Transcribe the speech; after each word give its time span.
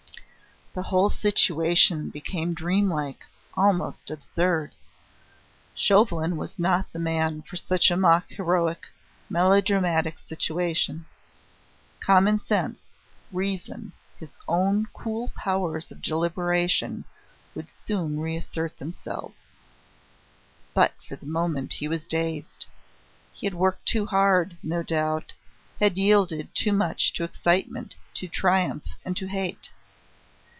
The 0.73 0.83
whole 0.83 1.09
situation 1.09 2.11
became 2.11 2.53
dreamlike, 2.53 3.25
almost 3.57 4.09
absurd. 4.09 4.73
Chauvelin 5.75 6.37
was 6.37 6.57
not 6.57 6.93
the 6.93 6.97
man 6.97 7.41
for 7.41 7.57
such 7.57 7.91
a 7.91 7.97
mock 7.97 8.29
heroic, 8.29 8.87
melodramatic 9.29 10.17
situation. 10.17 11.07
Commonsense, 11.99 12.83
reason, 13.33 13.91
his 14.17 14.31
own 14.47 14.87
cool 14.93 15.33
powers 15.35 15.91
of 15.91 16.01
deliberation, 16.01 17.03
would 17.53 17.67
soon 17.67 18.17
reassert 18.21 18.79
themselves. 18.79 19.47
But 20.73 20.93
for 21.05 21.17
the 21.17 21.25
moment 21.25 21.73
he 21.73 21.89
was 21.89 22.07
dazed. 22.07 22.65
He 23.33 23.45
had 23.45 23.55
worked 23.55 23.85
too 23.85 24.05
hard, 24.05 24.55
no 24.63 24.83
doubt; 24.83 25.33
had 25.81 25.97
yielded 25.97 26.55
too 26.55 26.71
much 26.71 27.11
to 27.15 27.25
excitement, 27.25 27.95
to 28.13 28.29
triumph, 28.29 28.85
and 29.03 29.17
to 29.17 29.27
hate. 29.27 29.69